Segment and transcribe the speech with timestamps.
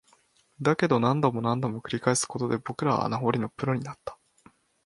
[0.59, 4.17] だけど、何度も何度も繰り返すことで、僕らは穴掘りのプロになった